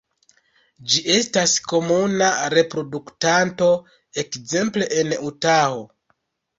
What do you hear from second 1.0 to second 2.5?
estas komuna